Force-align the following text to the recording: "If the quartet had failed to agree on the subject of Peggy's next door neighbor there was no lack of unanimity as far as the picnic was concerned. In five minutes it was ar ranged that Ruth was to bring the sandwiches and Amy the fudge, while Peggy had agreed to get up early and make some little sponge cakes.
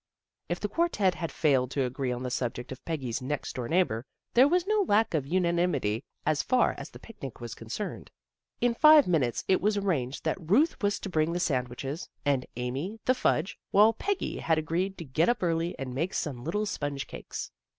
"If 0.49 0.59
the 0.59 0.67
quartet 0.67 1.13
had 1.13 1.31
failed 1.31 1.69
to 1.69 1.83
agree 1.85 2.11
on 2.11 2.23
the 2.23 2.31
subject 2.31 2.71
of 2.71 2.83
Peggy's 2.85 3.21
next 3.21 3.53
door 3.53 3.69
neighbor 3.69 4.03
there 4.33 4.47
was 4.47 4.65
no 4.65 4.81
lack 4.87 5.13
of 5.13 5.27
unanimity 5.27 6.03
as 6.25 6.41
far 6.41 6.73
as 6.79 6.89
the 6.89 6.97
picnic 6.97 7.39
was 7.39 7.53
concerned. 7.53 8.09
In 8.61 8.73
five 8.73 9.05
minutes 9.07 9.43
it 9.47 9.61
was 9.61 9.77
ar 9.77 9.83
ranged 9.83 10.23
that 10.23 10.41
Ruth 10.41 10.81
was 10.81 10.97
to 11.01 11.09
bring 11.09 11.33
the 11.33 11.39
sandwiches 11.39 12.09
and 12.25 12.47
Amy 12.55 12.99
the 13.05 13.13
fudge, 13.13 13.59
while 13.69 13.93
Peggy 13.93 14.39
had 14.39 14.57
agreed 14.57 14.97
to 14.97 15.05
get 15.05 15.29
up 15.29 15.43
early 15.43 15.77
and 15.77 15.93
make 15.93 16.15
some 16.15 16.43
little 16.43 16.65
sponge 16.65 17.05
cakes. 17.05 17.51